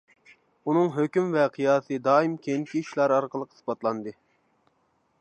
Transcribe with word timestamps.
ئۇنىڭ 0.69 0.89
ھۆكۈم 0.95 1.27
ۋە 1.35 1.43
قىياسى 1.59 2.01
دائىم 2.09 2.35
كېيىنكى 2.47 2.83
ئىشلار 2.83 3.17
ئارقىلىق 3.19 3.57
ئىسپاتلاندى. 3.57 4.19